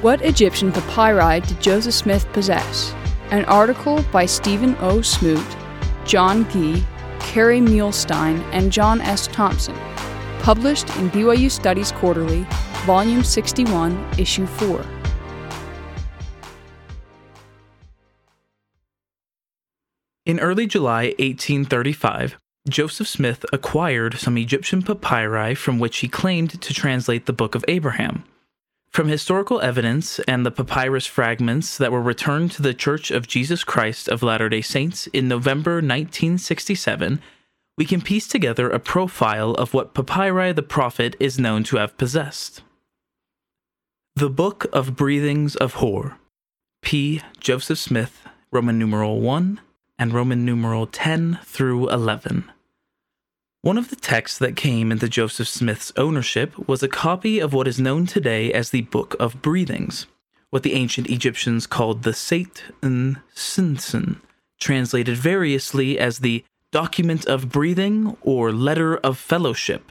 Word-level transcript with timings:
What 0.00 0.20
Egyptian 0.22 0.70
papyri 0.70 1.40
did 1.40 1.60
Joseph 1.60 1.94
Smith 1.94 2.26
possess? 2.32 2.92
An 3.30 3.44
article 3.46 4.04
by 4.12 4.26
Stephen 4.26 4.76
O. 4.80 5.00
Smoot, 5.00 5.44
John 6.04 6.48
Gee, 6.50 6.84
Kerry 7.20 7.60
Muhlestein, 7.60 8.42
and 8.52 8.70
John 8.70 9.00
S. 9.00 9.26
Thompson. 9.28 9.74
Published 10.40 10.90
in 10.96 11.10
BYU 11.10 11.50
Studies 11.50 11.90
Quarterly, 11.92 12.46
Volume 12.84 13.24
61, 13.24 14.04
Issue 14.18 14.46
4. 14.46 14.84
In 20.26 20.38
early 20.40 20.66
July 20.66 21.14
1835, 21.18 22.36
Joseph 22.68 23.08
Smith 23.08 23.44
acquired 23.52 24.18
some 24.18 24.36
Egyptian 24.36 24.82
papyri 24.82 25.54
from 25.54 25.78
which 25.78 25.98
he 25.98 26.08
claimed 26.08 26.60
to 26.60 26.74
translate 26.74 27.26
the 27.26 27.32
Book 27.32 27.54
of 27.54 27.64
Abraham. 27.68 28.24
From 28.94 29.08
historical 29.08 29.60
evidence 29.60 30.20
and 30.20 30.46
the 30.46 30.52
papyrus 30.52 31.04
fragments 31.04 31.76
that 31.78 31.90
were 31.90 32.00
returned 32.00 32.52
to 32.52 32.62
the 32.62 32.72
Church 32.72 33.10
of 33.10 33.26
Jesus 33.26 33.64
Christ 33.64 34.06
of 34.06 34.22
Latter 34.22 34.48
day 34.48 34.60
Saints 34.60 35.08
in 35.08 35.26
November 35.26 35.78
1967, 35.78 37.20
we 37.76 37.86
can 37.86 38.00
piece 38.00 38.28
together 38.28 38.70
a 38.70 38.78
profile 38.78 39.50
of 39.54 39.74
what 39.74 39.94
papyri 39.94 40.52
the 40.52 40.62
prophet 40.62 41.16
is 41.18 41.40
known 41.40 41.64
to 41.64 41.78
have 41.78 41.98
possessed. 41.98 42.62
The 44.14 44.30
Book 44.30 44.66
of 44.72 44.94
Breathings 44.94 45.56
of 45.56 45.74
Hor, 45.74 46.18
P. 46.80 47.20
Joseph 47.40 47.80
Smith, 47.80 48.24
Roman 48.52 48.78
numeral 48.78 49.20
1 49.20 49.60
and 49.98 50.12
Roman 50.12 50.44
numeral 50.44 50.86
10 50.86 51.40
through 51.42 51.90
11. 51.90 52.48
One 53.64 53.78
of 53.78 53.88
the 53.88 53.96
texts 53.96 54.36
that 54.40 54.56
came 54.56 54.92
into 54.92 55.08
Joseph 55.08 55.48
Smith's 55.48 55.90
ownership 55.96 56.68
was 56.68 56.82
a 56.82 56.86
copy 56.86 57.38
of 57.38 57.54
what 57.54 57.66
is 57.66 57.80
known 57.80 58.04
today 58.04 58.52
as 58.52 58.68
the 58.68 58.82
Book 58.82 59.16
of 59.18 59.40
Breathings, 59.40 60.06
what 60.50 60.64
the 60.64 60.74
ancient 60.74 61.08
Egyptians 61.08 61.66
called 61.66 62.02
the 62.02 62.12
Seit 62.12 62.62
n 62.82 63.22
Sinsen, 63.34 64.20
translated 64.60 65.16
variously 65.16 65.98
as 65.98 66.18
the 66.18 66.44
Document 66.72 67.24
of 67.24 67.48
Breathing 67.48 68.18
or 68.20 68.52
Letter 68.52 68.98
of 68.98 69.16
Fellowship. 69.16 69.90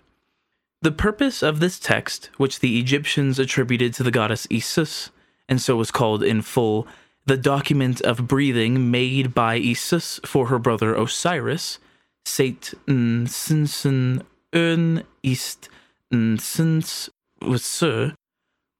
The 0.83 0.91
purpose 0.91 1.41
of 1.41 1.59
this 1.59 1.79
text, 1.79 2.29
which 2.37 2.59
the 2.59 2.77
Egyptians 2.77 3.39
attributed 3.39 3.95
to 3.95 4.03
the 4.03 4.11
goddess 4.11 4.45
Isis, 4.51 5.09
and 5.49 5.59
so 5.59 5.77
was 5.77 5.89
called 5.89 6.21
in 6.21 6.43
full 6.43 6.87
the 7.25 7.37
document 7.37 8.01
of 8.01 8.27
breathing 8.27 8.91
made 8.91 9.33
by 9.33 9.55
Isis 9.55 10.19
for 10.27 10.49
her 10.49 10.59
brother 10.59 10.93
Osiris, 10.93 11.79
Seit 12.25 12.73
n 12.87 13.27
sinsen 13.27 14.23
ön 14.53 15.03
ist 15.23 15.69
n 16.11 16.37
sins 16.37 17.09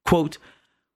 quote, 0.05 0.37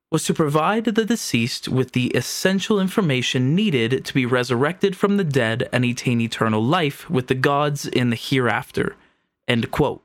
was 0.10 0.24
to 0.24 0.34
provide 0.34 0.86
the 0.86 1.06
deceased 1.06 1.68
with 1.68 1.92
the 1.92 2.08
essential 2.16 2.80
information 2.80 3.56
needed 3.56 4.06
to 4.06 4.14
be 4.14 4.26
resurrected 4.26 4.96
from 4.96 5.18
the 5.18 5.24
dead 5.24 5.68
and 5.74 5.84
attain 5.84 6.22
eternal 6.22 6.64
life 6.64 7.10
with 7.10 7.28
the 7.28 7.36
gods 7.36 7.86
in 7.86 8.10
the 8.10 8.16
hereafter. 8.16 8.96
End 9.48 9.70
quote. 9.72 10.04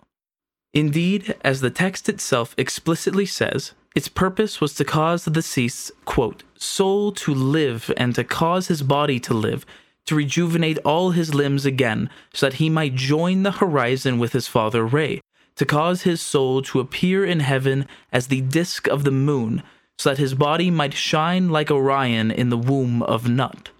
Indeed, 0.75 1.37
as 1.45 1.61
the 1.61 1.71
text 1.71 2.09
itself 2.09 2.55
explicitly 2.59 3.27
says, 3.27 3.75
its 3.95 4.09
purpose 4.09 4.61
was 4.61 4.75
to 4.75 4.85
cause 4.85 5.25
the 5.25 5.31
deceased's, 5.31 5.93
quote, 6.05 6.43
soul 6.57 7.13
to 7.13 7.35
live 7.35 7.93
and 7.97 8.15
to 8.15 8.25
cause 8.25 8.69
his 8.69 8.83
body 8.83 9.21
to 9.21 9.35
live, 9.35 9.67
to 10.07 10.15
rejuvenate 10.15 10.79
all 10.85 11.11
his 11.11 11.35
limbs 11.35 11.65
again, 11.65 12.11
so 12.33 12.47
that 12.47 12.57
he 12.57 12.69
might 12.69 12.95
join 12.95 13.43
the 13.43 13.53
horizon 13.53 14.19
with 14.19 14.33
his 14.33 14.47
father 14.47 14.85
Re, 14.85 15.21
to 15.57 15.65
cause 15.65 16.03
his 16.03 16.21
soul 16.21 16.63
to 16.63 16.81
appear 16.81 17.25
in 17.25 17.41
heaven 17.41 17.87
as 18.13 18.27
the 18.27 18.41
disk 18.41 18.87
of 18.89 19.05
the 19.05 19.11
moon, 19.11 19.63
so 19.99 20.11
that 20.11 20.19
his 20.19 20.35
body 20.35 20.71
might 20.71 20.95
shine 20.95 21.51
like 21.51 21.71
Orion 21.71 22.31
in 22.31 22.49
the 22.49 22.59
womb 22.59 23.03
of 23.03 23.29
Nut. 23.29 23.71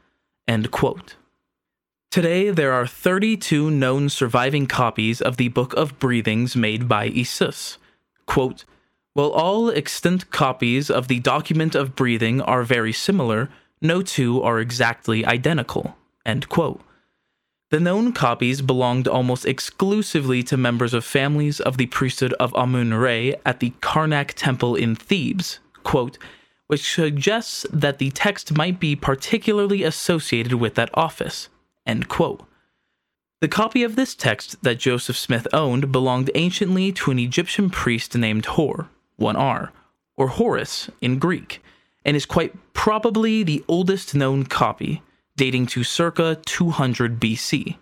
Today, 2.11 2.51
there 2.51 2.73
are 2.73 2.87
32 2.87 3.71
known 3.71 4.11
surviving 4.11 4.67
copies 4.67 5.23
of 5.23 5.39
the 5.39 5.49
Book 5.49 5.73
of 5.75 5.99
Breathings 5.99 6.55
made 6.55 6.87
by 6.87 7.05
Isis. 7.05 7.79
Quote, 8.27 8.65
while 9.15 9.31
all 9.31 9.71
extant 9.71 10.31
copies 10.31 10.91
of 10.91 11.09
the 11.09 11.21
document 11.21 11.75
of 11.75 11.95
breathing 11.95 12.41
are 12.41 12.63
very 12.63 12.93
similar, 12.93 13.51
no 13.81 14.01
two 14.01 14.43
are 14.43 14.59
exactly 14.59 15.25
identical. 15.27 15.97
The 17.73 17.81
known 17.81 18.13
copies 18.13 18.61
belonged 18.61 19.09
almost 19.09 19.47
exclusively 19.47 20.43
to 20.43 20.59
members 20.59 20.93
of 20.93 21.05
families 21.07 21.59
of 21.59 21.79
the 21.79 21.87
priesthood 21.87 22.35
of 22.35 22.55
Amun 22.55 22.93
Re 22.93 23.35
at 23.47 23.61
the 23.61 23.73
Karnak 23.81 24.35
Temple 24.35 24.77
in 24.77 24.95
Thebes, 24.95 25.59
quote, 25.83 26.19
which 26.67 26.95
suggests 26.95 27.67
that 27.73 27.99
the 27.99 28.11
text 28.11 28.55
might 28.57 28.79
be 28.79 28.95
particularly 28.95 29.83
associated 29.83 30.55
with 30.55 30.75
that 30.75 30.91
office. 30.95 31.49
The 33.41 33.49
copy 33.49 33.83
of 33.83 33.97
this 33.97 34.15
text 34.15 34.63
that 34.63 34.79
Joseph 34.79 35.17
Smith 35.17 35.49
owned 35.53 35.91
belonged 35.91 36.31
anciently 36.35 36.93
to 36.93 37.11
an 37.11 37.19
Egyptian 37.19 37.71
priest 37.71 38.15
named 38.17 38.47
Hor, 38.47 38.89
1r, 39.19 39.71
or 40.17 40.29
Horus 40.29 40.91
in 41.01 41.19
Greek, 41.19 41.63
and 42.05 42.17
is 42.17 42.27
quite 42.27 42.55
probably 42.75 43.43
the 43.43 43.65
oldest 43.67 44.15
known 44.15 44.45
copy, 44.45 45.03
dating 45.37 45.67
to 45.67 45.85
circa 45.85 46.39
200 46.47 47.21
BC. 47.21 47.77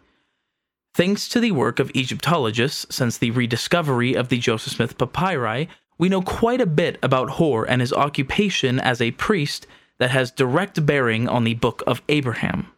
Thanks 0.95 1.29
to 1.29 1.41
the 1.41 1.53
work 1.53 1.79
of 1.79 1.91
Egyptologists 1.95 2.95
since 2.95 3.17
the 3.17 3.31
rediscovery 3.31 4.15
of 4.15 4.29
the 4.29 4.39
Joseph 4.39 4.73
Smith 4.75 4.99
papyri, 4.99 5.69
we 5.99 6.09
know 6.09 6.23
quite 6.23 6.61
a 6.61 6.67
bit 6.67 6.99
about 7.03 7.31
Hor 7.31 7.65
and 7.65 7.81
his 7.81 7.93
occupation 7.93 8.81
as 8.81 9.01
a 9.01 9.13
priest 9.13 9.67
that 9.99 10.11
has 10.11 10.31
direct 10.31 10.85
bearing 10.85 11.29
on 11.29 11.45
the 11.45 11.55
Book 11.55 11.83
of 11.87 12.03
Abraham. 12.09 12.73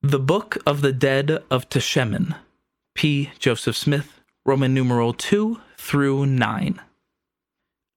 The 0.00 0.18
Book 0.18 0.58
of 0.66 0.80
the 0.80 0.92
Dead 0.92 1.42
of 1.50 1.68
Teshemen, 1.68 2.36
P. 2.94 3.30
Joseph 3.38 3.76
Smith, 3.76 4.20
Roman 4.44 4.72
numeral 4.74 5.12
2 5.12 5.60
through 5.76 6.26
9. 6.26 6.80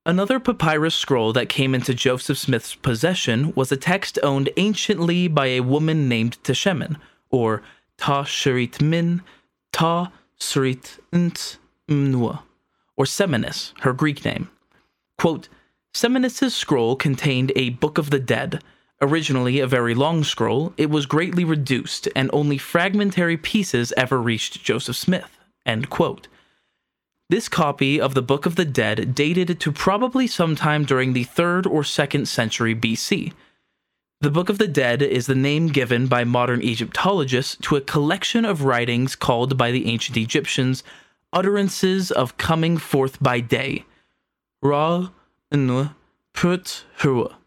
Another 0.07 0.39
papyrus 0.39 0.93
scroll 0.93 1.33
that 1.33 1.49
came 1.49 1.73
into 1.73 1.95
Joseph 1.95 2.38
Smith's 2.38 2.75
possession 2.75 3.51
was 3.55 3.71
a 3.71 3.77
text 3.77 4.19
owned 4.21 4.49
anciently 4.55 5.27
by 5.27 5.47
a 5.47 5.61
woman 5.61 6.07
named 6.07 6.38
Teshemen, 6.43 6.97
or 7.31 7.63
Ta 7.97 8.23
Shirit 8.23 8.79
Min 8.83 9.23
Ta 9.71 10.11
Surit 10.39 10.99
Nt 11.11 11.57
Mnua, 11.89 12.44
or 12.95 13.05
Semenis, 13.05 13.73
her 13.81 13.94
Greek 13.94 14.23
name. 14.23 14.49
Quote, 15.17 15.49
scroll 15.91 16.95
contained 16.95 17.51
a 17.55 17.71
Book 17.71 17.97
of 17.97 18.11
the 18.11 18.19
Dead. 18.19 18.61
Originally 19.01 19.59
a 19.59 19.65
very 19.65 19.95
long 19.95 20.23
scroll, 20.23 20.71
it 20.77 20.91
was 20.91 21.07
greatly 21.07 21.44
reduced, 21.44 22.07
and 22.15 22.29
only 22.31 22.59
fragmentary 22.59 23.38
pieces 23.38 23.91
ever 23.97 24.21
reached 24.21 24.63
Joseph 24.63 24.97
Smith. 24.97 25.39
End 25.65 25.89
quote. 25.89 26.27
This 27.28 27.50
copy 27.50 28.00
of 28.00 28.13
the 28.13 28.22
Book 28.22 28.46
of 28.46 28.56
the 28.56 28.66
Dead 28.66 29.16
dated 29.16 29.59
to 29.59 29.72
probably 29.72 30.28
sometime 30.28 30.86
during 30.86 31.13
the 31.13 31.25
3rd 31.25 31.66
or 31.66 31.81
2nd 31.81 32.28
century 32.28 32.75
BC. 32.75 33.34
The 34.22 34.30
Book 34.30 34.47
of 34.47 34.59
the 34.59 34.68
Dead 34.68 35.02
is 35.02 35.25
the 35.25 35.34
name 35.34 35.69
given 35.69 36.06
by 36.06 36.24
modern 36.24 36.62
Egyptologists 36.62 37.58
to 37.63 37.78
a 37.78 37.81
collection 37.81 38.46
of 38.46 38.63
writings 38.63 39.16
called 39.16 39.58
by 39.58 39.72
the 39.72 39.88
ancient 39.88 40.18
Egyptians 40.18 40.84
utterances 41.34 42.12
of 42.12 42.38
coming 42.38 42.78
forth 42.78 43.22
by 43.22 43.40
day. 43.40 43.86
Ra, 44.62 45.09
Nu, 45.52 45.90
Put, 46.34 46.86
Hua. 47.00 47.38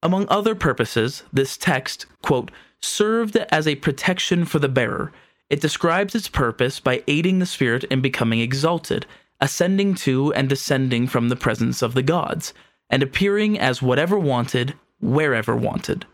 Among 0.00 0.28
other 0.28 0.54
purposes, 0.54 1.24
this 1.32 1.56
text, 1.56 2.06
quote, 2.22 2.52
served 2.80 3.36
as 3.36 3.66
a 3.66 3.74
protection 3.74 4.44
for 4.44 4.60
the 4.60 4.68
bearer 4.68 5.12
it 5.52 5.60
describes 5.60 6.14
its 6.14 6.30
purpose 6.30 6.80
by 6.80 7.04
aiding 7.06 7.38
the 7.38 7.44
spirit 7.44 7.84
in 7.84 8.00
becoming 8.00 8.40
exalted, 8.40 9.04
ascending 9.38 9.94
to 9.94 10.32
and 10.32 10.48
descending 10.48 11.06
from 11.06 11.28
the 11.28 11.36
presence 11.36 11.82
of 11.82 11.92
the 11.92 12.02
gods, 12.02 12.54
and 12.88 13.02
appearing 13.02 13.58
as 13.58 13.82
whatever 13.82 14.18
wanted, 14.18 14.72
wherever 14.98 15.54
wanted. 15.54 16.06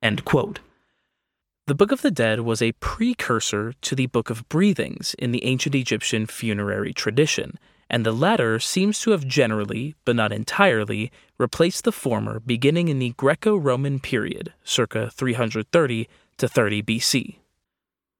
The 0.00 1.74
Book 1.74 1.90
of 1.90 2.02
the 2.02 2.12
Dead 2.12 2.40
was 2.42 2.62
a 2.62 2.70
precursor 2.72 3.72
to 3.80 3.96
the 3.96 4.06
Book 4.06 4.30
of 4.30 4.48
Breathings 4.48 5.16
in 5.18 5.32
the 5.32 5.44
ancient 5.44 5.74
Egyptian 5.74 6.26
funerary 6.26 6.92
tradition, 6.92 7.58
and 7.90 8.06
the 8.06 8.12
latter 8.12 8.60
seems 8.60 9.00
to 9.00 9.10
have 9.10 9.26
generally, 9.26 9.96
but 10.04 10.14
not 10.14 10.32
entirely, 10.32 11.10
replaced 11.36 11.82
the 11.82 11.90
former 11.90 12.38
beginning 12.38 12.86
in 12.86 13.00
the 13.00 13.14
Greco 13.16 13.56
Roman 13.56 13.98
period, 13.98 14.52
circa 14.62 15.10
330 15.10 16.08
to 16.38 16.46
30 16.46 16.82
BC. 16.84 17.38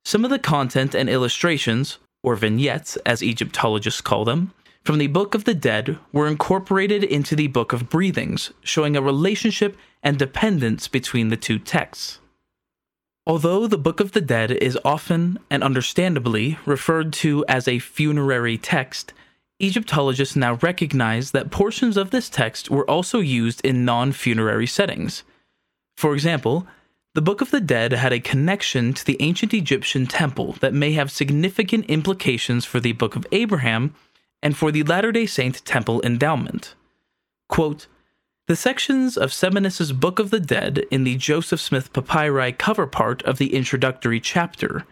Some 0.04 0.24
of 0.24 0.30
the 0.30 0.38
content 0.38 0.94
and 0.94 1.08
illustrations, 1.08 1.98
or 2.22 2.36
vignettes 2.36 2.96
as 3.06 3.22
Egyptologists 3.22 4.00
call 4.02 4.24
them, 4.24 4.52
from 4.84 4.98
the 4.98 5.06
Book 5.06 5.34
of 5.34 5.44
the 5.44 5.54
Dead 5.54 5.98
were 6.12 6.28
incorporated 6.28 7.02
into 7.02 7.34
the 7.34 7.46
Book 7.46 7.72
of 7.72 7.88
Breathings, 7.88 8.52
showing 8.62 8.96
a 8.96 9.02
relationship 9.02 9.78
and 10.02 10.18
dependence 10.18 10.88
between 10.88 11.28
the 11.28 11.38
two 11.38 11.58
texts. 11.58 12.20
Although 13.26 13.66
the 13.66 13.78
Book 13.78 14.00
of 14.00 14.12
the 14.12 14.20
Dead 14.20 14.50
is 14.50 14.78
often 14.84 15.38
and 15.48 15.64
understandably 15.64 16.58
referred 16.66 17.14
to 17.14 17.42
as 17.48 17.66
a 17.66 17.78
funerary 17.78 18.58
text, 18.58 19.14
Egyptologists 19.58 20.36
now 20.36 20.54
recognize 20.56 21.30
that 21.30 21.50
portions 21.50 21.96
of 21.96 22.10
this 22.10 22.28
text 22.28 22.70
were 22.70 22.88
also 22.90 23.20
used 23.20 23.62
in 23.64 23.86
non 23.86 24.12
funerary 24.12 24.66
settings. 24.66 25.22
For 25.96 26.12
example, 26.12 26.66
the 27.14 27.22
Book 27.22 27.40
of 27.40 27.50
the 27.50 27.60
Dead 27.60 27.92
had 27.92 28.12
a 28.12 28.20
connection 28.20 28.92
to 28.92 29.04
the 29.04 29.16
ancient 29.20 29.54
Egyptian 29.54 30.06
temple 30.06 30.52
that 30.60 30.74
may 30.74 30.92
have 30.92 31.10
significant 31.10 31.86
implications 31.86 32.64
for 32.64 32.80
the 32.80 32.92
Book 32.92 33.14
of 33.14 33.26
Abraham 33.30 33.94
and 34.42 34.56
for 34.56 34.72
the 34.72 34.82
Latter 34.82 35.12
day 35.12 35.24
Saint 35.24 35.64
temple 35.64 36.02
endowment. 36.02 36.74
Quote, 37.48 37.86
the 38.46 38.56
sections 38.56 39.16
of 39.16 39.32
Seminus's 39.32 39.92
Book 39.92 40.18
of 40.18 40.30
the 40.30 40.40
Dead 40.40 40.84
in 40.90 41.04
the 41.04 41.16
Joseph 41.16 41.60
Smith 41.60 41.92
Papyri 41.92 42.52
cover 42.52 42.86
part 42.86 43.22
of 43.22 43.38
the 43.38 43.54
introductory 43.54 44.20
chapter 44.20 44.84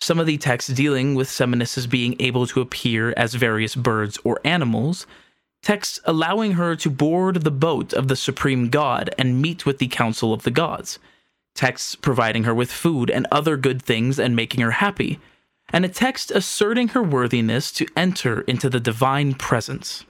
some 0.00 0.18
of 0.18 0.26
the 0.26 0.38
texts 0.38 0.72
dealing 0.72 1.14
with 1.14 1.28
Seminus 1.28 1.86
being 1.86 2.16
able 2.20 2.46
to 2.46 2.60
appear 2.60 3.12
as 3.16 3.34
various 3.34 3.74
birds 3.74 4.18
or 4.24 4.40
animals, 4.44 5.06
texts 5.62 6.00
allowing 6.04 6.52
her 6.52 6.74
to 6.76 6.88
board 6.88 7.42
the 7.42 7.50
boat 7.50 7.92
of 7.92 8.08
the 8.08 8.16
supreme 8.16 8.70
god 8.70 9.14
and 9.18 9.42
meet 9.42 9.66
with 9.66 9.78
the 9.78 9.88
council 9.88 10.32
of 10.32 10.42
the 10.42 10.50
gods, 10.50 10.98
texts 11.60 11.94
providing 11.94 12.44
her 12.44 12.54
with 12.54 12.72
food 12.72 13.10
and 13.10 13.26
other 13.30 13.58
good 13.58 13.82
things 13.82 14.18
and 14.18 14.34
making 14.34 14.62
her 14.62 14.70
happy, 14.70 15.20
and 15.70 15.84
a 15.84 15.88
text 15.88 16.30
asserting 16.30 16.88
her 16.88 17.02
worthiness 17.02 17.70
to 17.70 17.86
enter 17.94 18.40
into 18.52 18.70
the 18.70 18.80
divine 18.80 19.34
presence. 19.34 20.06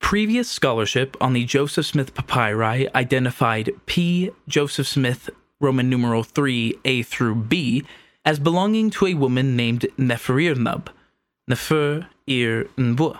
Previous 0.00 0.48
scholarship 0.48 1.16
on 1.20 1.32
the 1.32 1.44
Joseph 1.44 1.86
Smith 1.86 2.14
papyri 2.14 2.88
identified 2.94 3.72
P. 3.86 4.30
Joseph 4.46 4.86
Smith 4.86 5.28
Roman 5.60 5.90
numeral 5.90 6.22
3 6.22 6.78
A 6.84 7.02
through 7.02 7.34
B, 7.34 7.82
as 8.24 8.38
belonging 8.38 8.88
to 8.90 9.06
a 9.06 9.14
woman 9.14 9.56
named 9.56 9.84
Neferirnub, 9.98 10.88
Nefer 11.48 12.06
Ir 12.28 12.64
Nbu. 12.78 13.18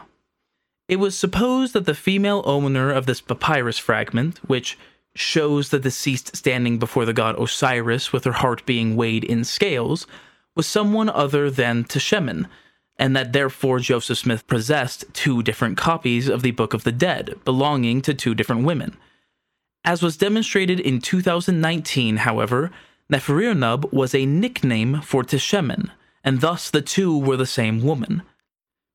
It 0.88 0.96
was 0.96 1.18
supposed 1.18 1.72
that 1.72 1.86
the 1.86 1.94
female 1.94 2.42
owner 2.46 2.92
of 2.92 3.06
this 3.06 3.20
papyrus 3.20 3.78
fragment, 3.78 4.38
which 4.48 4.78
shows 5.20 5.68
the 5.68 5.78
deceased 5.78 6.34
standing 6.34 6.78
before 6.78 7.04
the 7.04 7.12
god 7.12 7.38
Osiris 7.38 8.12
with 8.12 8.24
her 8.24 8.32
heart 8.32 8.64
being 8.66 8.96
weighed 8.96 9.24
in 9.24 9.44
scales, 9.44 10.06
was 10.56 10.66
someone 10.66 11.08
other 11.08 11.50
than 11.50 11.84
Teshemen, 11.84 12.46
and 12.98 13.16
that 13.16 13.32
therefore 13.32 13.78
Joseph 13.78 14.18
Smith 14.18 14.46
possessed 14.46 15.04
two 15.12 15.42
different 15.42 15.78
copies 15.78 16.28
of 16.28 16.42
the 16.42 16.50
Book 16.50 16.74
of 16.74 16.84
the 16.84 16.92
Dead, 16.92 17.34
belonging 17.44 18.02
to 18.02 18.14
two 18.14 18.34
different 18.34 18.64
women. 18.64 18.96
As 19.84 20.02
was 20.02 20.16
demonstrated 20.16 20.78
in 20.80 21.00
2019, 21.00 22.18
however, 22.18 22.70
Neferirnub 23.10 23.92
was 23.92 24.14
a 24.14 24.26
nickname 24.26 25.00
for 25.00 25.24
Teshemen, 25.24 25.90
and 26.22 26.40
thus 26.40 26.70
the 26.70 26.82
two 26.82 27.16
were 27.16 27.36
the 27.36 27.46
same 27.46 27.82
woman. 27.82 28.22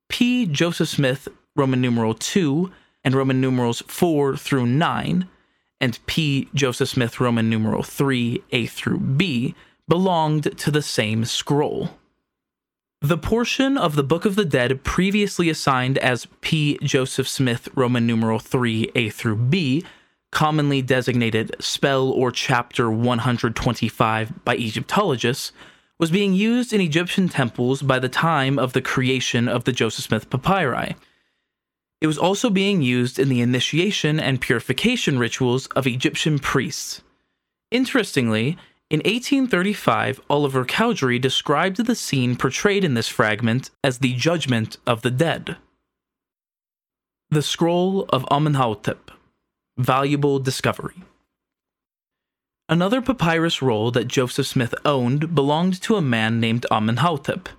P. 0.07 0.45
Joseph 0.45 0.89
Smith, 0.89 1.27
Roman 1.55 1.81
numeral 1.81 2.13
2, 2.13 2.71
and 3.03 3.15
Roman 3.15 3.41
numerals 3.41 3.81
4 3.87 4.37
through 4.37 4.67
9, 4.67 5.27
and 5.85 5.99
P. 6.07 6.49
Joseph 6.55 6.89
Smith, 6.89 7.19
Roman 7.19 7.47
numeral 7.47 7.83
3, 7.83 8.41
A 8.51 8.65
through 8.65 8.97
B, 8.97 9.53
belonged 9.87 10.57
to 10.57 10.71
the 10.71 10.81
same 10.81 11.25
scroll. 11.25 11.91
The 13.01 13.19
portion 13.19 13.77
of 13.77 13.95
the 13.95 14.01
Book 14.01 14.25
of 14.25 14.35
the 14.35 14.45
Dead 14.45 14.83
previously 14.83 15.47
assigned 15.47 15.99
as 15.99 16.25
P. 16.41 16.79
Joseph 16.81 17.27
Smith, 17.27 17.69
Roman 17.75 18.07
numeral 18.07 18.39
3, 18.39 18.93
A 18.95 19.11
through 19.11 19.35
B, 19.35 19.85
commonly 20.31 20.81
designated 20.81 21.55
spell 21.59 22.09
or 22.09 22.31
chapter 22.31 22.89
125 22.89 24.43
by 24.43 24.55
Egyptologists, 24.55 25.51
was 25.99 26.09
being 26.09 26.33
used 26.33 26.73
in 26.73 26.81
Egyptian 26.81 27.29
temples 27.29 27.83
by 27.83 27.99
the 27.99 28.09
time 28.09 28.57
of 28.57 28.73
the 28.73 28.81
creation 28.81 29.47
of 29.47 29.65
the 29.65 29.71
Joseph 29.71 30.05
Smith 30.05 30.31
papyri. 30.31 30.95
It 32.05 32.07
was 32.07 32.19
also 32.19 32.51
being 32.51 32.83
used 32.83 33.17
in 33.17 33.29
the 33.29 33.41
initiation 33.41 34.19
and 34.19 34.39
purification 34.39 35.17
rituals 35.17 35.65
of 35.75 35.87
Egyptian 35.87 36.37
priests. 36.37 37.01
Interestingly, 37.71 38.59
in 38.91 38.99
1835, 38.99 40.21
Oliver 40.29 40.65
Cowdery 40.65 41.17
described 41.17 41.77
the 41.83 41.95
scene 41.95 42.35
portrayed 42.35 42.83
in 42.83 42.93
this 42.93 43.07
fragment 43.07 43.71
as 43.83 43.97
the 43.97 44.13
Judgment 44.13 44.77
of 44.85 45.01
the 45.01 45.09
Dead. 45.09 45.57
The 47.31 47.41
Scroll 47.41 48.05
of 48.09 48.23
Amenhotep 48.29 49.09
Valuable 49.75 50.37
discovery. 50.37 51.01
Another 52.69 53.01
papyrus 53.01 53.63
roll 53.63 53.89
that 53.89 54.07
Joseph 54.07 54.45
Smith 54.45 54.75
owned 54.85 55.33
belonged 55.33 55.81
to 55.81 55.95
a 55.95 56.03
man 56.03 56.39
named 56.39 56.67
Amenhotep. 56.69 57.49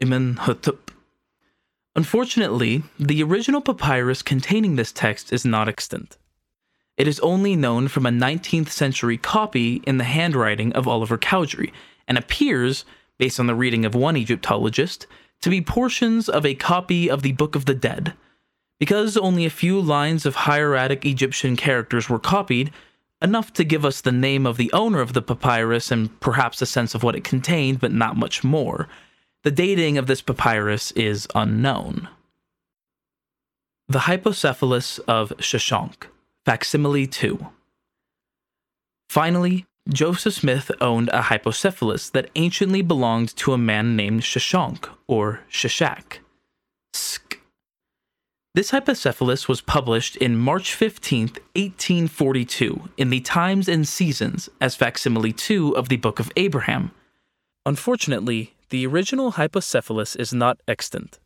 Amenhotep. 0.00 0.89
Unfortunately, 1.96 2.82
the 2.98 3.22
original 3.22 3.60
papyrus 3.60 4.22
containing 4.22 4.76
this 4.76 4.92
text 4.92 5.32
is 5.32 5.44
not 5.44 5.68
extant. 5.68 6.18
It 6.96 7.08
is 7.08 7.18
only 7.20 7.56
known 7.56 7.88
from 7.88 8.06
a 8.06 8.10
19th 8.10 8.68
century 8.68 9.16
copy 9.16 9.82
in 9.86 9.98
the 9.98 10.04
handwriting 10.04 10.72
of 10.74 10.86
Oliver 10.86 11.18
Cowdery 11.18 11.72
and 12.06 12.16
appears, 12.16 12.84
based 13.18 13.40
on 13.40 13.46
the 13.46 13.54
reading 13.54 13.84
of 13.84 13.94
one 13.94 14.16
Egyptologist, 14.16 15.06
to 15.40 15.50
be 15.50 15.62
portions 15.62 16.28
of 16.28 16.44
a 16.44 16.54
copy 16.54 17.10
of 17.10 17.22
the 17.22 17.32
Book 17.32 17.56
of 17.56 17.64
the 17.64 17.74
Dead, 17.74 18.12
because 18.78 19.16
only 19.16 19.44
a 19.44 19.50
few 19.50 19.80
lines 19.80 20.26
of 20.26 20.34
hieratic 20.34 21.04
Egyptian 21.04 21.56
characters 21.56 22.08
were 22.08 22.18
copied, 22.18 22.70
enough 23.22 23.52
to 23.54 23.64
give 23.64 23.84
us 23.84 24.00
the 24.00 24.12
name 24.12 24.46
of 24.46 24.56
the 24.56 24.72
owner 24.72 25.00
of 25.00 25.12
the 25.12 25.22
papyrus 25.22 25.90
and 25.90 26.18
perhaps 26.20 26.62
a 26.62 26.66
sense 26.66 26.94
of 26.94 27.02
what 27.02 27.16
it 27.16 27.24
contained, 27.24 27.80
but 27.80 27.92
not 27.92 28.16
much 28.16 28.44
more. 28.44 28.88
The 29.42 29.50
dating 29.50 29.96
of 29.96 30.06
this 30.06 30.20
papyrus 30.20 30.90
is 30.92 31.26
unknown. 31.34 32.08
The 33.88 34.00
Hypocephalus 34.00 35.00
of 35.08 35.30
Shoshank, 35.38 36.04
Facsimile 36.44 37.06
2. 37.06 37.46
Finally, 39.08 39.64
Joseph 39.88 40.34
Smith 40.34 40.70
owned 40.82 41.08
a 41.08 41.22
hypocephalus 41.22 42.12
that 42.12 42.28
anciently 42.36 42.82
belonged 42.82 43.34
to 43.36 43.54
a 43.54 43.58
man 43.58 43.96
named 43.96 44.20
Shoshank, 44.20 44.88
or 45.08 45.40
Shishak. 45.50 46.18
This 48.52 48.72
hypocephalus 48.72 49.48
was 49.48 49.60
published 49.60 50.16
in 50.16 50.36
March 50.36 50.74
15, 50.74 51.28
1842, 51.54 52.90
in 52.98 53.08
the 53.08 53.20
Times 53.20 53.68
and 53.68 53.88
Seasons 53.88 54.50
as 54.60 54.76
facsimile 54.76 55.32
2 55.32 55.76
of 55.76 55.88
the 55.88 55.96
Book 55.96 56.20
of 56.20 56.30
Abraham. 56.36 56.90
Unfortunately, 57.64 58.54
the 58.70 58.86
original 58.86 59.32
hypocephalus 59.32 60.16
is 60.16 60.32
not 60.32 60.60
extant. 60.66 61.18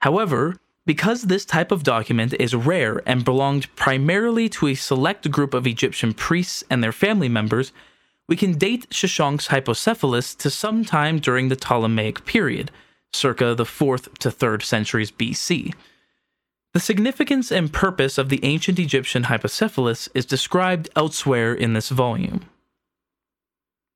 However, 0.00 0.58
because 0.84 1.22
this 1.22 1.44
type 1.44 1.72
of 1.72 1.82
document 1.82 2.32
is 2.38 2.54
rare 2.54 3.02
and 3.06 3.24
belonged 3.24 3.74
primarily 3.74 4.48
to 4.50 4.68
a 4.68 4.74
select 4.74 5.30
group 5.30 5.52
of 5.52 5.66
Egyptian 5.66 6.14
priests 6.14 6.62
and 6.70 6.82
their 6.82 6.92
family 6.92 7.28
members, 7.28 7.72
we 8.28 8.36
can 8.36 8.56
date 8.56 8.88
Shoshank's 8.90 9.48
hypocephalus 9.48 10.36
to 10.38 10.50
some 10.50 10.84
time 10.84 11.18
during 11.18 11.48
the 11.48 11.56
Ptolemaic 11.56 12.24
period, 12.24 12.70
circa 13.12 13.54
the 13.54 13.64
4th 13.64 14.16
to 14.18 14.30
3rd 14.30 14.62
centuries 14.62 15.10
BC. 15.10 15.74
The 16.72 16.80
significance 16.80 17.50
and 17.50 17.72
purpose 17.72 18.18
of 18.18 18.28
the 18.28 18.44
ancient 18.44 18.78
Egyptian 18.78 19.24
hypocephalus 19.24 20.08
is 20.14 20.26
described 20.26 20.90
elsewhere 20.94 21.54
in 21.54 21.72
this 21.72 21.88
volume. 21.88 22.48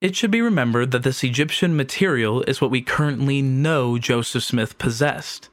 It 0.00 0.16
should 0.16 0.30
be 0.30 0.40
remembered 0.40 0.92
that 0.92 1.02
this 1.02 1.22
Egyptian 1.22 1.76
material 1.76 2.42
is 2.42 2.60
what 2.60 2.70
we 2.70 2.80
currently 2.80 3.42
know 3.42 3.98
Joseph 3.98 4.44
Smith 4.44 4.78
possessed. 4.78 5.50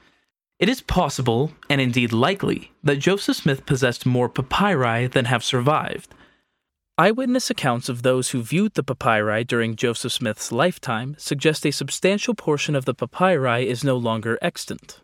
It 0.57 0.69
is 0.69 0.81
possible, 0.81 1.51
and 1.69 1.81
indeed 1.81 2.13
likely, 2.13 2.71
that 2.81 2.95
Joseph 2.95 3.35
Smith 3.35 3.65
possessed 3.65 4.05
more 4.05 4.29
papyri 4.29 5.07
than 5.07 5.25
have 5.25 5.43
survived. 5.43 6.13
Eyewitness 6.97 7.49
accounts 7.49 7.89
of 7.89 8.01
those 8.01 8.29
who 8.29 8.41
viewed 8.41 8.73
the 8.73 8.83
papyri 8.83 9.43
during 9.43 9.75
Joseph 9.75 10.13
Smith's 10.13 10.51
lifetime 10.51 11.15
suggest 11.19 11.65
a 11.65 11.71
substantial 11.71 12.33
portion 12.33 12.73
of 12.73 12.85
the 12.85 12.95
papyri 12.95 13.67
is 13.67 13.83
no 13.83 13.97
longer 13.97 14.39
extant. 14.41 15.01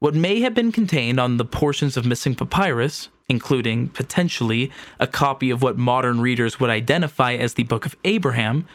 What 0.00 0.14
may 0.14 0.40
have 0.40 0.54
been 0.54 0.70
contained 0.70 1.18
on 1.18 1.38
the 1.38 1.44
portions 1.44 1.96
of 1.96 2.06
missing 2.06 2.36
papyrus, 2.36 3.08
including, 3.28 3.88
potentially, 3.88 4.70
a 5.00 5.08
copy 5.08 5.50
of 5.50 5.60
what 5.60 5.76
modern 5.76 6.20
readers 6.20 6.60
would 6.60 6.70
identify 6.70 7.34
as 7.34 7.54
the 7.54 7.64
Book 7.64 7.84
of 7.84 7.96
Abraham, 8.04 8.66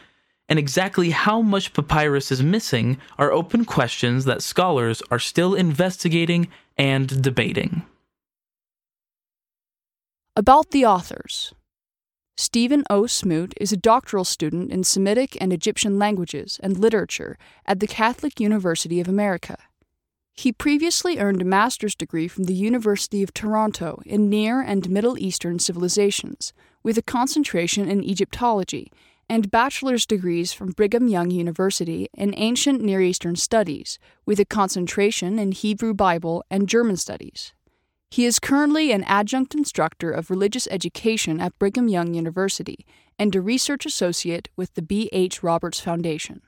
and 0.49 0.59
exactly 0.59 1.11
how 1.11 1.41
much 1.41 1.73
papyrus 1.73 2.29
is 2.29 2.43
missing 2.43 2.97
are 3.17 3.31
open 3.31 3.63
questions 3.63 4.25
that 4.25 4.43
scholars 4.43 5.01
are 5.09 5.19
still 5.19 5.55
investigating 5.55 6.49
and 6.77 7.21
debating. 7.21 7.83
About 10.35 10.71
the 10.71 10.85
authors 10.85 11.53
Stephen 12.35 12.83
O. 12.89 13.05
Smoot 13.05 13.53
is 13.61 13.71
a 13.71 13.77
doctoral 13.77 14.25
student 14.25 14.71
in 14.71 14.83
Semitic 14.83 15.37
and 15.39 15.53
Egyptian 15.53 15.97
languages 15.97 16.59
and 16.63 16.77
literature 16.77 17.37
at 17.65 17.79
the 17.79 17.87
Catholic 17.87 18.39
University 18.39 18.99
of 18.99 19.07
America. 19.07 19.57
He 20.35 20.51
previously 20.51 21.19
earned 21.19 21.41
a 21.41 21.45
master's 21.45 21.95
degree 21.95 22.27
from 22.27 22.45
the 22.45 22.55
University 22.55 23.21
of 23.21 23.33
Toronto 23.33 24.01
in 24.05 24.29
Near 24.29 24.61
and 24.61 24.89
Middle 24.89 25.17
Eastern 25.17 25.59
civilizations, 25.59 26.53
with 26.81 26.97
a 26.97 27.03
concentration 27.03 27.87
in 27.87 28.03
Egyptology, 28.03 28.91
and 29.29 29.51
bachelor's 29.51 30.05
degrees 30.05 30.51
from 30.51 30.71
Brigham 30.71 31.07
Young 31.07 31.29
University 31.31 32.09
in 32.13 32.33
Ancient 32.35 32.81
Near 32.81 32.99
Eastern 32.99 33.35
Studies, 33.35 33.99
with 34.25 34.39
a 34.39 34.45
concentration 34.45 35.37
in 35.37 35.51
Hebrew 35.51 35.93
Bible 35.93 36.43
and 36.49 36.67
German 36.67 36.97
Studies. 36.97 37.53
He 38.09 38.25
is 38.25 38.39
currently 38.39 38.91
an 38.91 39.03
adjunct 39.05 39.55
instructor 39.55 40.11
of 40.11 40.29
religious 40.29 40.67
education 40.69 41.39
at 41.39 41.57
Brigham 41.57 41.87
Young 41.87 42.13
University 42.13 42.85
and 43.17 43.35
a 43.35 43.41
research 43.41 43.85
associate 43.85 44.49
with 44.55 44.73
the 44.73 44.81
B. 44.81 45.09
H. 45.11 45.41
Roberts 45.41 45.79
Foundation. 45.79 46.41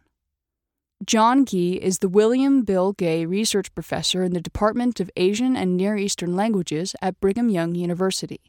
John 1.04 1.44
Gee 1.46 1.74
is 1.74 2.00
the 2.00 2.08
William 2.08 2.64
Bill 2.64 2.94
Gay 2.94 3.26
Research 3.26 3.74
Professor 3.76 4.24
in 4.24 4.32
the 4.32 4.40
Department 4.40 5.02
of 5.02 5.12
Asian 5.18 5.58
and 5.58 5.76
Near 5.76 5.98
Eastern 5.98 6.38
Languages 6.38 6.96
at 7.02 7.20
Brigham 7.20 7.50
Young 7.50 7.76
University. 7.76 8.40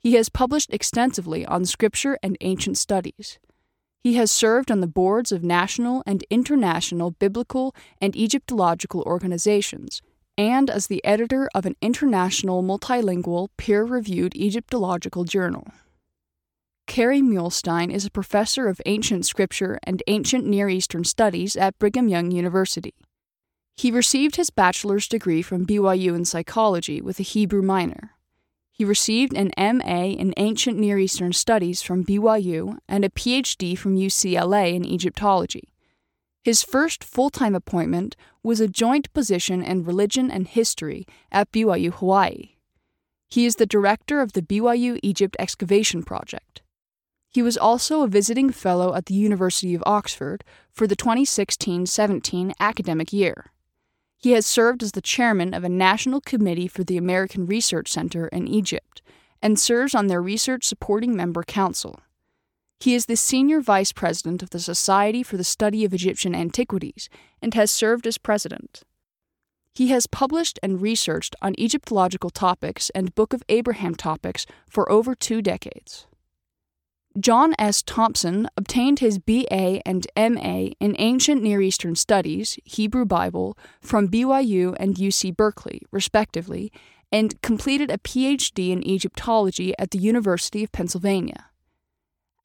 He 0.00 0.14
has 0.14 0.28
published 0.28 0.74
extensively 0.74 1.46
on 1.46 1.64
scripture 1.64 2.18
and 2.20 2.36
ancient 2.40 2.78
studies. 2.78 3.38
He 4.02 4.14
has 4.14 4.32
served 4.32 4.72
on 4.72 4.80
the 4.80 4.88
boards 4.88 5.30
of 5.30 5.44
national 5.44 6.02
and 6.04 6.24
international 6.30 7.12
biblical 7.12 7.76
and 8.00 8.16
Egyptological 8.16 9.02
organizations, 9.02 10.02
and 10.36 10.68
as 10.68 10.88
the 10.88 11.04
editor 11.04 11.48
of 11.54 11.64
an 11.64 11.76
international 11.80 12.60
multilingual 12.60 13.50
peer 13.56 13.84
reviewed 13.84 14.34
Egyptological 14.34 15.22
journal. 15.22 15.68
Kerry 16.88 17.20
Muhlestein 17.20 17.92
is 17.92 18.06
a 18.06 18.10
professor 18.10 18.66
of 18.66 18.80
ancient 18.86 19.26
scripture 19.26 19.78
and 19.84 20.02
ancient 20.06 20.46
Near 20.46 20.70
Eastern 20.70 21.04
studies 21.04 21.54
at 21.54 21.78
Brigham 21.78 22.08
Young 22.08 22.30
University. 22.30 22.94
He 23.76 23.90
received 23.90 24.36
his 24.36 24.48
bachelor's 24.48 25.06
degree 25.06 25.42
from 25.42 25.66
BYU 25.66 26.16
in 26.16 26.24
psychology 26.24 27.02
with 27.02 27.20
a 27.20 27.22
Hebrew 27.22 27.60
minor. 27.60 28.12
He 28.72 28.86
received 28.86 29.34
an 29.34 29.52
MA 29.58 30.06
in 30.06 30.32
ancient 30.38 30.78
Near 30.78 30.98
Eastern 30.98 31.34
studies 31.34 31.82
from 31.82 32.06
BYU 32.06 32.78
and 32.88 33.04
a 33.04 33.10
PhD 33.10 33.76
from 33.76 33.94
UCLA 33.94 34.74
in 34.74 34.86
Egyptology. 34.86 35.68
His 36.42 36.62
first 36.62 37.04
full 37.04 37.28
time 37.28 37.54
appointment 37.54 38.16
was 38.42 38.60
a 38.60 38.66
joint 38.66 39.12
position 39.12 39.62
in 39.62 39.84
religion 39.84 40.30
and 40.30 40.48
history 40.48 41.06
at 41.30 41.52
BYU 41.52 41.92
Hawaii. 41.92 42.56
He 43.28 43.44
is 43.44 43.56
the 43.56 43.66
director 43.66 44.22
of 44.22 44.32
the 44.32 44.42
BYU 44.42 44.98
Egypt 45.02 45.36
Excavation 45.38 46.02
Project. 46.02 46.62
He 47.38 47.42
was 47.42 47.56
also 47.56 48.02
a 48.02 48.08
visiting 48.08 48.50
fellow 48.50 48.96
at 48.96 49.06
the 49.06 49.14
University 49.14 49.72
of 49.72 49.84
Oxford 49.86 50.42
for 50.72 50.88
the 50.88 50.96
2016 50.96 51.86
17 51.86 52.52
academic 52.58 53.12
year. 53.12 53.52
He 54.16 54.32
has 54.32 54.44
served 54.44 54.82
as 54.82 54.90
the 54.90 55.00
chairman 55.00 55.54
of 55.54 55.62
a 55.62 55.68
national 55.68 56.20
committee 56.20 56.66
for 56.66 56.82
the 56.82 56.96
American 56.96 57.46
Research 57.46 57.92
Center 57.92 58.26
in 58.26 58.48
Egypt 58.48 59.02
and 59.40 59.56
serves 59.56 59.94
on 59.94 60.08
their 60.08 60.20
research 60.20 60.64
supporting 60.64 61.14
member 61.14 61.44
council. 61.44 62.00
He 62.80 62.96
is 62.96 63.06
the 63.06 63.14
senior 63.14 63.60
vice 63.60 63.92
president 63.92 64.42
of 64.42 64.50
the 64.50 64.58
Society 64.58 65.22
for 65.22 65.36
the 65.36 65.44
Study 65.44 65.84
of 65.84 65.94
Egyptian 65.94 66.34
Antiquities 66.34 67.08
and 67.40 67.54
has 67.54 67.70
served 67.70 68.08
as 68.08 68.18
president. 68.18 68.82
He 69.76 69.90
has 69.90 70.08
published 70.08 70.58
and 70.60 70.82
researched 70.82 71.36
on 71.40 71.54
Egyptological 71.56 72.30
topics 72.30 72.90
and 72.96 73.14
Book 73.14 73.32
of 73.32 73.44
Abraham 73.48 73.94
topics 73.94 74.44
for 74.68 74.90
over 74.90 75.14
two 75.14 75.40
decades. 75.40 76.08
John 77.18 77.54
S. 77.58 77.82
Thompson 77.82 78.48
obtained 78.56 79.00
his 79.00 79.18
BA 79.18 79.80
and 79.84 80.06
MA 80.16 80.68
in 80.78 80.94
Ancient 80.98 81.42
Near 81.42 81.60
Eastern 81.60 81.96
Studies, 81.96 82.58
Hebrew 82.64 83.04
Bible, 83.06 83.58
from 83.80 84.08
BYU 84.08 84.76
and 84.78 84.94
UC 84.94 85.34
Berkeley, 85.34 85.82
respectively, 85.90 86.70
and 87.10 87.40
completed 87.42 87.90
a 87.90 87.98
PhD 87.98 88.70
in 88.70 88.86
Egyptology 88.86 89.74
at 89.78 89.90
the 89.90 89.98
University 89.98 90.62
of 90.62 90.70
Pennsylvania. 90.70 91.46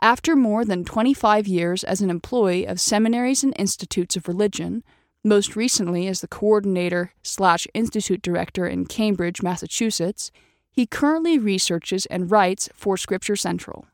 After 0.01 0.36
more 0.36 0.65
than 0.65 0.86
25 0.86 1.46
years 1.46 1.84
as 1.84 2.01
an 2.01 2.10
employee 2.10 2.65
of 2.65 2.82
seminaries 2.82 3.44
and 3.44 3.53
institutes 3.60 4.15
of 4.15 4.27
religion, 4.27 4.84
most 5.24 5.56
recently 5.56 6.08
as 6.08 6.22
the 6.22 6.27
coordinator 6.27 7.13
slash 7.22 7.68
institute 7.75 8.22
director 8.24 8.65
in 8.65 8.86
Cambridge, 8.86 9.44
Massachusetts, 9.44 10.32
he 10.72 10.88
currently 10.88 11.38
researches 11.38 12.08
and 12.08 12.32
writes 12.32 12.70
for 12.74 12.98
Scripture 12.98 13.36
Central. 13.36 13.86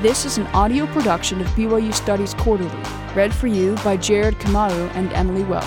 This 0.00 0.24
is 0.24 0.38
an 0.38 0.46
audio 0.54 0.86
production 0.86 1.42
of 1.42 1.46
BYU 1.48 1.92
Studies 1.92 2.32
Quarterly, 2.32 2.82
read 3.14 3.34
for 3.34 3.48
you 3.48 3.74
by 3.84 3.98
Jared 3.98 4.36
Kamaru 4.36 4.90
and 4.94 5.12
Emily 5.12 5.44
Wells. 5.44 5.66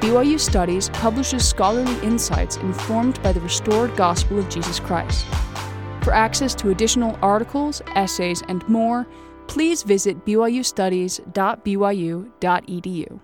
BYU 0.00 0.38
Studies 0.38 0.90
publishes 0.90 1.48
scholarly 1.48 1.98
insights 2.02 2.58
informed 2.58 3.22
by 3.22 3.32
the 3.32 3.40
restored 3.40 3.96
gospel 3.96 4.38
of 4.38 4.50
Jesus 4.50 4.78
Christ. 4.78 5.24
For 6.02 6.12
access 6.12 6.54
to 6.56 6.68
additional 6.68 7.18
articles, 7.22 7.80
essays, 7.94 8.42
and 8.48 8.68
more, 8.68 9.06
please 9.46 9.82
visit 9.82 10.26
byustudies.byu.edu. 10.26 13.20